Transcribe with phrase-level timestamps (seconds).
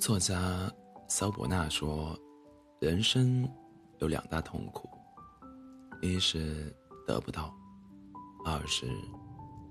[0.00, 0.72] 作家
[1.08, 2.18] 肖伯纳说
[2.80, 3.46] ：“人生
[3.98, 4.88] 有两大痛苦，
[6.00, 6.74] 一是
[7.06, 7.54] 得不到，
[8.46, 8.86] 二是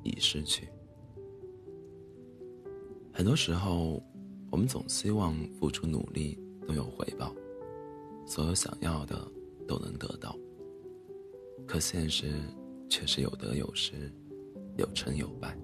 [0.04, 0.69] 已失去。
[3.11, 4.00] 很多时候，
[4.51, 6.37] 我们总希望付出努力
[6.68, 7.33] 都有回报，
[8.27, 9.19] 所有想要的
[9.68, 10.37] 都能得到。
[11.65, 12.39] 可现实
[12.87, 14.14] 却是有得有失，
[14.77, 15.57] 有成有败。”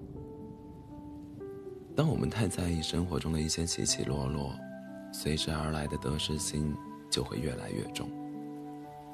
[1.96, 4.54] 当我们太在意生活中的一些起起落落，
[5.12, 6.76] 随之而来的得失心
[7.10, 8.06] 就会越来越重。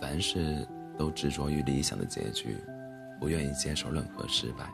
[0.01, 0.67] 凡事
[0.99, 2.57] 都执着于理想的结局，
[3.21, 4.69] 不愿意接受任何失败。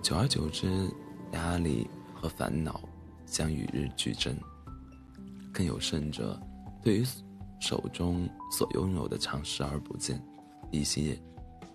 [0.00, 0.88] 久而久之，
[1.32, 2.80] 压力和烦恼
[3.26, 4.34] 将与日俱增。
[5.52, 6.40] 更有甚者，
[6.82, 7.04] 对于
[7.60, 10.18] 手中所拥有的常视而不见，
[10.70, 11.14] 一心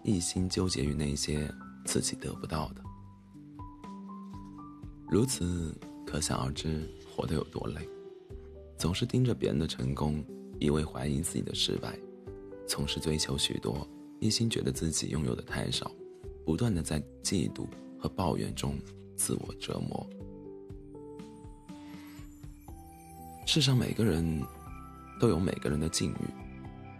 [0.01, 1.47] 一心纠结于那些
[1.85, 2.81] 自己得不到的。
[5.09, 5.73] 如此，
[6.05, 7.87] 可想而知，活得有多累。
[8.77, 10.23] 总是盯着别人的成功，
[10.59, 11.97] 一味怀疑自己的失败，
[12.67, 13.87] 总是追求许多，
[14.19, 15.91] 一心觉得自己拥有的太少，
[16.45, 17.67] 不断的在嫉妒
[17.99, 18.77] 和抱怨中
[19.15, 20.05] 自我折磨。
[23.45, 24.41] 世上每个人
[25.19, 26.25] 都有每个人的境遇，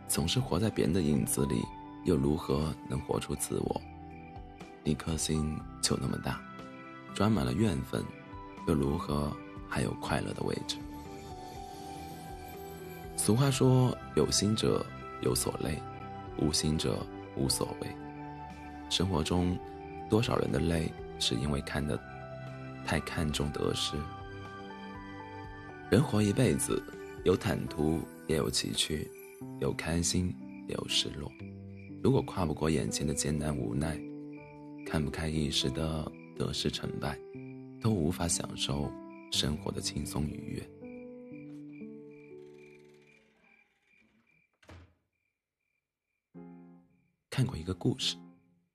[0.07, 1.63] 总是活在别人的影子里，
[2.05, 3.81] 又如何能活出自我？
[4.83, 6.41] 一颗心就那么大。
[7.13, 8.03] 装满了怨愤，
[8.67, 9.31] 又如何
[9.69, 10.77] 还有快乐的位置？
[13.15, 14.85] 俗话说：“有心者
[15.21, 15.79] 有所累，
[16.37, 17.05] 无心者
[17.37, 17.87] 无所谓。”
[18.89, 19.57] 生活中，
[20.09, 21.99] 多少人的累是因为看得
[22.85, 23.95] 太看重得失。
[25.89, 26.81] 人活一辈子，
[27.23, 29.07] 有坦途也有崎岖，
[29.59, 30.35] 有开心
[30.67, 31.31] 也有失落。
[32.03, 33.97] 如果跨不过眼前的艰难无奈，
[34.85, 36.11] 看不开一时的。
[36.35, 37.19] 得失成败，
[37.81, 38.91] 都无法享受
[39.31, 40.69] 生活的轻松愉悦。
[47.29, 48.15] 看过一个故事，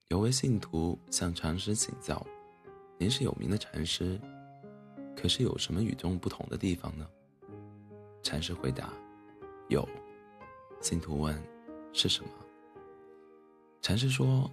[0.09, 2.27] 有位信徒向禅师请教
[2.99, 4.21] ：“您是有名的禅师，
[5.17, 7.09] 可是有什么与众不同的地方呢？”
[8.21, 8.93] 禅师回答
[9.71, 9.89] ：“有。”
[10.83, 11.41] 信徒问
[11.95, 12.31] ：“是什么？”
[13.81, 14.51] 禅师说：“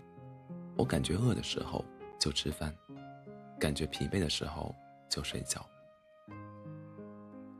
[0.77, 1.83] 我感觉饿的时候
[2.25, 2.75] 就吃饭。”
[3.59, 4.75] 感觉疲惫的时候
[5.09, 5.65] 就睡觉。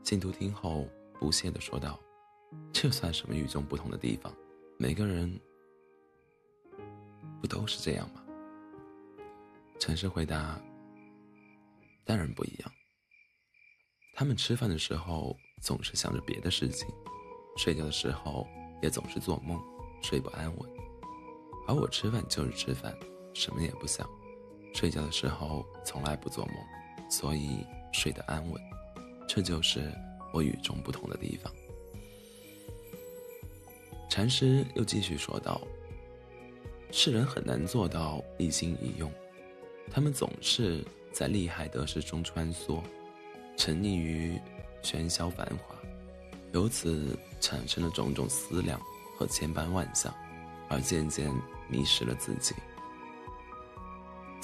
[0.04, 0.86] 信徒听后
[1.18, 1.98] 不屑地说道
[2.72, 4.32] ：“这算什么与众不同的地方？
[4.78, 5.40] 每个人
[7.40, 8.22] 不都是这样吗？”
[9.80, 10.60] 禅师回答
[12.04, 12.70] ：“当然不一样。
[14.14, 16.86] 他们吃饭的时候总是想着别的事情，
[17.56, 18.46] 睡觉的时候
[18.82, 19.58] 也总是做梦，
[20.02, 20.70] 睡不安稳。
[21.66, 22.94] 而我吃饭就是吃饭，
[23.32, 24.06] 什么也不想。”
[24.76, 26.54] 睡觉的时候从来不做梦，
[27.10, 28.62] 所以睡得安稳。
[29.26, 29.90] 这就是
[30.34, 31.50] 我与众不同的地方。
[34.10, 35.58] 禅师又继续说道
[36.92, 39.10] ：“世人很难做到一心一用，
[39.90, 42.82] 他们总是在利害得失中穿梭，
[43.56, 44.38] 沉溺于
[44.82, 45.74] 喧嚣繁华，
[46.52, 48.78] 由此产生了种种思量
[49.18, 50.14] 和千般万象，
[50.68, 51.32] 而渐渐
[51.66, 52.54] 迷失了自己。”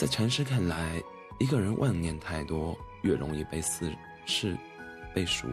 [0.03, 1.01] 在禅师看来，
[1.39, 3.97] 一个人妄念太多，越容易被世
[4.27, 4.59] 事、
[5.15, 5.47] 被俗，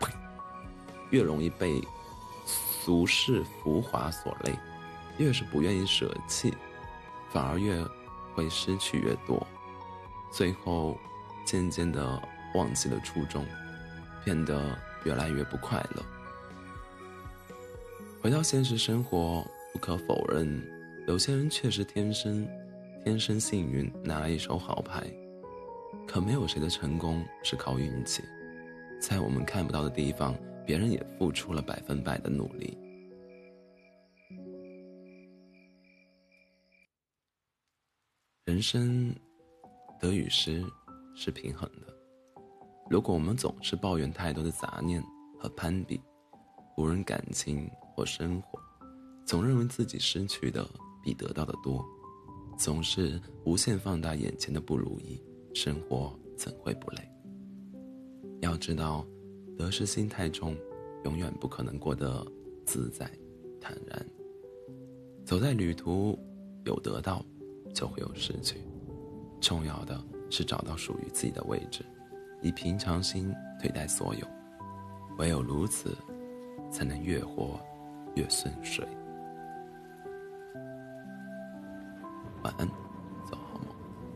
[0.00, 0.12] 呸，
[1.10, 1.80] 越容易被
[2.44, 4.54] 俗世浮华所累；
[5.18, 6.52] 越是不愿意舍弃，
[7.32, 7.80] 反而越
[8.34, 9.46] 会失去越多，
[10.32, 10.98] 最后
[11.46, 12.20] 渐渐的
[12.56, 13.46] 忘记了初衷，
[14.24, 16.04] 变得越来越不快乐。
[18.20, 20.60] 回到现实生活，不可否认，
[21.06, 22.44] 有些人确实天生。
[23.02, 25.10] 天生幸运拿了一手好牌，
[26.06, 28.22] 可没有谁的成功是靠运气。
[29.00, 32.76] 在我们看不到的地方，别人也付出了百分百的努力。
[38.44, 39.14] 人生
[39.98, 40.62] 得与失
[41.16, 41.86] 是平衡的。
[42.90, 45.02] 如果我们总是抱怨太多的杂念
[45.38, 45.98] 和攀比，
[46.76, 48.60] 无论感情或生活，
[49.24, 50.68] 总认为自己失去的
[51.02, 51.82] 比得到的多。
[52.60, 55.18] 总是无限放大眼前的不如意，
[55.54, 56.98] 生活怎会不累？
[58.42, 59.02] 要知道，
[59.56, 60.54] 得失心太重，
[61.04, 62.22] 永远不可能过得
[62.66, 63.10] 自在、
[63.62, 64.06] 坦然。
[65.24, 66.18] 走在旅途，
[66.66, 67.24] 有得到，
[67.72, 68.58] 就会有失去。
[69.40, 69.98] 重要的
[70.28, 71.82] 是找到属于自己的位置，
[72.42, 74.26] 以平常心对待所有。
[75.16, 75.96] 唯有如此，
[76.70, 77.58] 才能越活
[78.16, 78.86] 越顺遂。
[82.42, 82.89] 晚安。